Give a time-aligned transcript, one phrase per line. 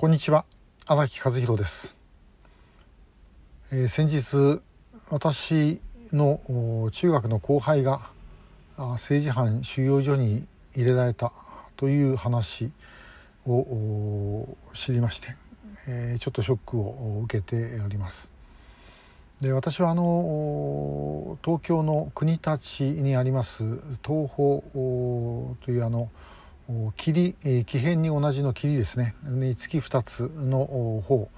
[0.00, 0.44] こんにちは。
[0.86, 1.98] 荒木和弘です、
[3.72, 4.62] えー、先日
[5.10, 5.80] 私
[6.12, 8.08] の中学の後輩が
[8.76, 11.32] 政治犯収容所に入れられた
[11.76, 12.70] という話
[13.44, 15.34] を知りまして、
[15.88, 18.30] えー、ちょっとショックを受けております。
[19.40, 23.64] で私はあの東京の国立にあります
[24.06, 24.60] 東宝
[25.64, 26.08] というあの
[26.96, 29.14] 霧木片に同じの霧ですね。
[29.24, 30.58] に月2つの
[31.06, 31.28] 方。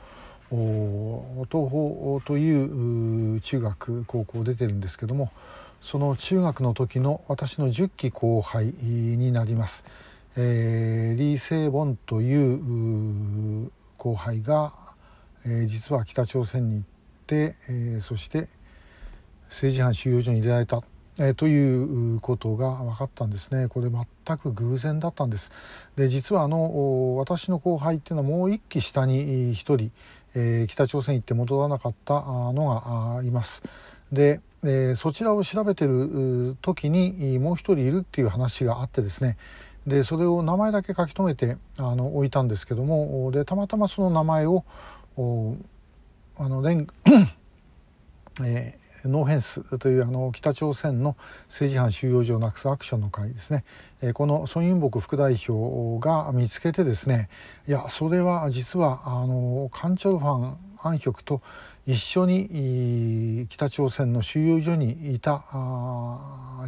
[0.50, 5.31] 東宝という中学高校出てるんですけども
[5.81, 9.85] その中学の時の私の10期後輩になります、
[10.37, 14.73] えー、リー・セイボンという後輩が、
[15.46, 16.85] えー、実は北朝鮮に行っ
[17.29, 18.49] て、えー、そして
[19.49, 20.82] 政治犯収容所に入れられた。
[21.19, 23.68] えー、ということが分かったんですね。
[23.68, 25.51] これ全く偶然だったんです。
[25.96, 29.93] で実はあの私の後輩っていうのはもう一期下に1人、
[30.35, 33.62] えー、北朝鮮行って戻らなかったのがいます。
[34.12, 39.37] で、えー、そちらを調べてる時にもう一人いるっていう話があってですね。
[39.87, 44.65] でそれを名前だけ書き留めてあの置いたんですけどもでたまたまその名前を
[46.37, 46.87] あの連、
[48.45, 51.17] えーノーフェンスというあの北朝鮮の
[51.48, 53.65] 政治犯収容所をなくすアクションの会ですね、
[54.03, 57.28] えこのソン・ユンボク副代表が見つけてですね
[57.69, 61.43] いやそれは実はあのカン・チョルファン安局と
[61.87, 65.45] 一緒に北朝鮮の収容所にいた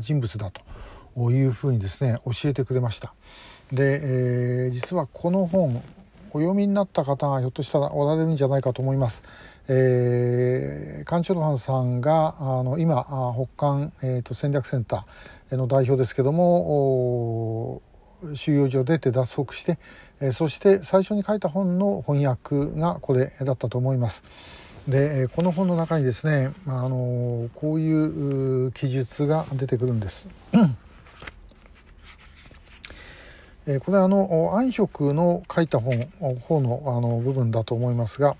[0.00, 3.14] 人物だというふうにですね教えてくれました。
[3.72, 5.82] で、えー、実はこの本
[6.34, 9.22] お読みになった方がひょっとしたらおられるんじゃないかと思います。
[9.68, 17.80] えー、カン・チョルハンさんがあの今北韓、えーと、戦略センターの代表ですけども
[18.34, 19.78] 収容所出て脱北して、
[20.20, 24.24] えー、そして最初に書いた本の翻訳がこれだったと思います。
[24.88, 30.28] でこの本の中にですねあのこういう記述が出てくるんです。
[33.84, 36.08] これはあの安旭の書いた本
[36.40, 38.36] 方のあの部分だと思いますが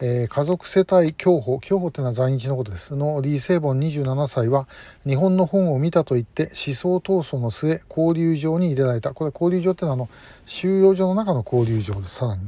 [0.00, 2.94] えー、家族世帯競歩競歩というのは在日のことです。
[2.94, 4.68] の李成凡27歳は
[5.04, 9.12] 日本の本を見たと言って思想闘争の末交流場に入れられた。
[9.12, 10.08] これ交流場というのはあの
[10.46, 12.14] 収容所の中の交流場です。
[12.14, 12.42] さらに、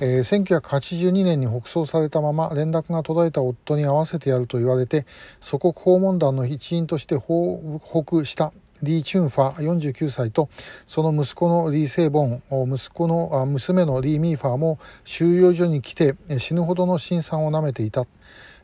[0.00, 5.06] えー、1982年に北送されたまま連絡が途絶えた夫に会わせてやると言われて
[5.40, 8.52] 祖国訪問団の一員として報北した。
[8.82, 10.48] リー・チュンファ49歳と
[10.86, 18.06] その息子のリー・セイボン息子の娘のリー・ミーファーも収容所に来て死ぬほどの辛酸をなめていた。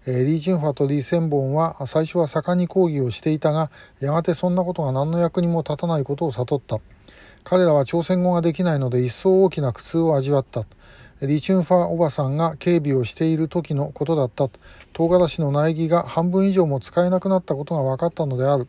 [0.06, 3.71] リー・チュンファとリー・センボンは最初は盛んに抗議をしていたが
[4.01, 6.79] やがてそんなことが何の役にも立たないことを悟った。
[7.45, 10.65] 彼らは朝鮮語ができないので一層大きな苦痛を味わった。
[11.23, 14.49] リーチュンファおばさんが警備をしている時のことだった。
[14.93, 18.69] 唐辛子の苗木が半分以上も使えなくなったことが分かったのである。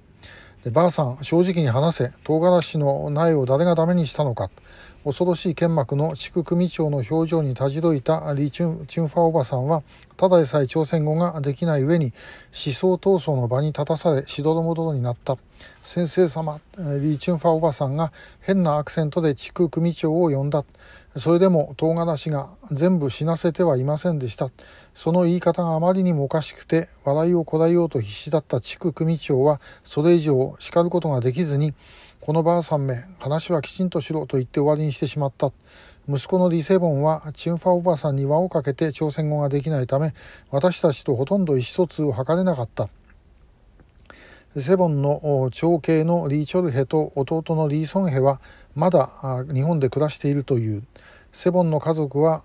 [0.64, 2.12] でばあさん正直に話せ。
[2.26, 4.50] 唐辛子の苗を誰がダメにしたのか。
[5.06, 8.34] 恐ろしい剣幕の地区組長の表情にたじろいた。
[8.36, 9.84] リチュンチュンファおばさんは
[10.18, 12.08] ただでさえ朝鮮語ができない上に
[12.54, 15.38] 思想闘争の場に立たされしどろもどろになった。
[15.84, 16.60] 先生様
[17.02, 18.12] リチュンファおばさんが
[18.42, 20.64] 変なアクセントで地区組長を呼んだ
[21.16, 24.52] それでも唐辛子が全部死なせてはいませんでした。
[24.94, 31.74] その言い方があまりにもおかしくて、笑いをこらえようと必死だった地区組長は、それ以上叱ることができずに、
[32.22, 35.52] このばあさんめ、話はきちんとしろと言って終わりにしてしまった。
[36.08, 40.14] 息子のリセボンはチュンファおばさんに輪をかけて朝鮮語ができないため、
[40.52, 42.88] 私たちとほとんど意思疎通を図れなかった。
[44.58, 48.42] セボンの長兄のリー・チョルヘと弟のリー・ソンヘは
[48.74, 50.84] まだ日本で暮らしているという。
[51.32, 52.42] セボンの家族は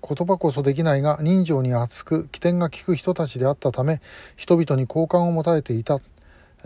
[0.00, 4.00] 言葉こそできないが人情に厚く起点が利く人たちであったため
[4.36, 5.98] 人々に好感を持たれていた。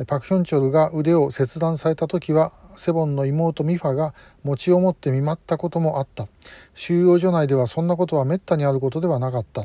[0.06, 6.28] パク・ヒョンチョルが腕を切断された時はセボンの妹ミファが餅を持って見舞ったこともあった。
[6.74, 9.64] 収容所内ではそんなことはめったにあることではなかった。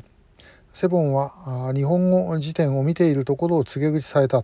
[0.78, 4.44] セボンは日本語辞典を見ているところを告げ口された。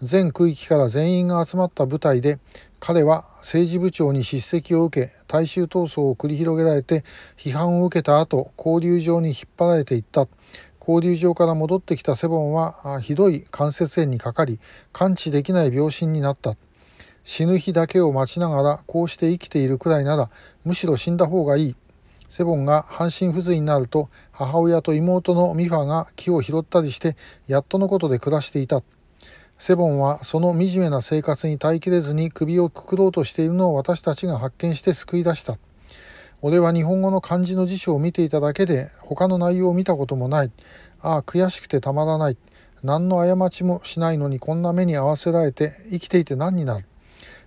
[0.00, 2.38] 全区域から全員が集まった舞台で
[2.78, 7.02] 彼は政治部長に叱責を受け大衆闘争を繰り広げられて
[7.36, 10.28] 批判を受けた後交流場に引っ張られていった。
[10.78, 14.60] 交流場から戻ってきたセボンはひどい関節炎にかかり
[14.92, 16.54] 完治できない病死になった。
[17.24, 20.30] 死ぬ日だけを待ちながらこうして生きているくらいなら
[20.64, 21.76] むしろ死んだ方がいい。
[22.28, 27.16] セボンが半身不随になると母親と妹のミファが木を拾ったりして
[27.46, 28.82] やっとのことで暮らしていた。
[29.58, 35.58] セボンはその惨めな生活に耐えきれずに首をくくろうとしているのを私たちが発見して救い出した。
[36.42, 40.50] 俺は日本語の漢字の辞書を見ていただけで他の内容を見たこともない。
[41.00, 42.36] ああ悔しくてたまらない。
[42.82, 46.86] 何の過ちもしないのにこんな目に遭わせられて生きていて何になる。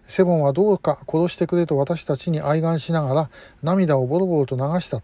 [0.07, 3.30] セボンはどうか殺してくれと私たちに哀願しながら
[3.62, 5.01] 涙をボロボロと流した。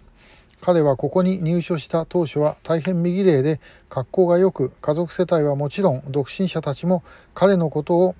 [0.61, 3.59] 彼はここに入所した当初は大変右霊で
[3.89, 7.03] 格好が良く家族世帯はもちろん独身者たちも
[7.33, 8.15] 彼のことを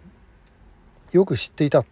[1.13, 1.85] よく知っていた。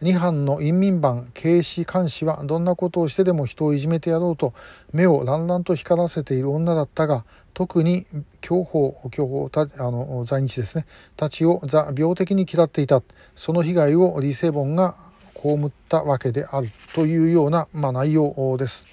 [0.00, 4.54] 二班の陰民番警視監視はどんなことをしてでも人をいじめてやろうと
[4.92, 7.24] 目をランランと光らせている女だったが
[7.58, 8.06] 特に
[8.40, 13.02] 享保享保たあの在日ですねたちをザ病的に嫌っていた
[13.34, 14.94] その被害をリセボンが
[15.34, 18.86] 被ったわけであるというような、まあ、内容です。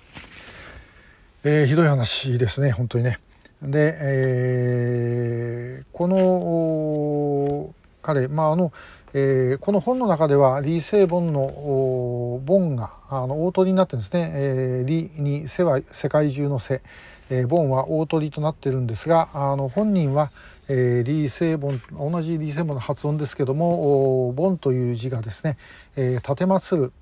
[1.44, 3.20] えー、ひどい話ですね本当にね。
[3.62, 7.76] で、えー、この
[8.06, 8.72] 彼、まああの
[9.16, 16.82] えー、この本の中では李成凡のボンがあの大鳥になってるんですね、えー、李に世は世界中の世、
[17.32, 20.32] えー、ボンは大鳥となってるんですがあの本人は、
[20.68, 25.58] えー、李成凡同じ李成凡の発音ですけどもボンという字がですね
[25.98, 26.94] 「えー、立てる」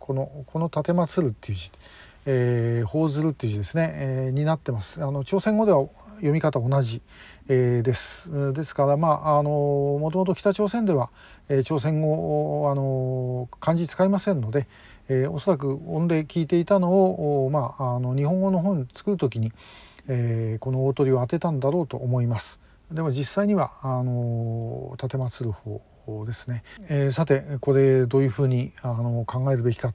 [0.00, 1.70] このこの「立てる」っていう字。
[2.26, 5.02] えー、報ずるっていう字ですね、えー、になってます。
[5.02, 5.86] あの朝鮮語では
[6.16, 7.02] 読み方同じ、
[7.48, 8.52] えー、です。
[8.52, 11.10] ですからまああのもともと北朝鮮では、
[11.48, 14.68] えー、朝鮮語あの漢字使いませんので、
[15.08, 19.52] えー、おそらく音で聞いていたのをまああの日本語の本作る時に、
[20.06, 22.60] えー、この大鳥を当てたんだろうと思います。
[22.90, 25.80] でも実際にはあの立てまつる方
[26.26, 29.94] ですね、えー、さてこれどういうふうにあの考えるべきか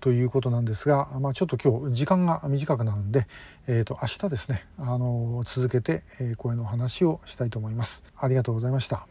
[0.00, 3.26] ということなんですが、まあ、ちょっと今日時間が短くなるんで、
[3.66, 8.04] えー、と明日ですねあの続けて、えー、声の話をしたいと思います。
[8.16, 9.06] ありがとうございました。